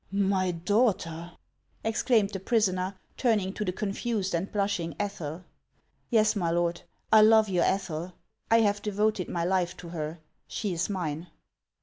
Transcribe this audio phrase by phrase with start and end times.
[0.31, 1.33] "My daughter!"
[1.83, 5.45] exclaimed the prisoner, turning to the confused and blushing Ethel."
[6.09, 6.81] Yes, my lord,
[7.13, 8.13] I love your Ethel.
[8.49, 11.27] I have devoted my life to her; she is mine."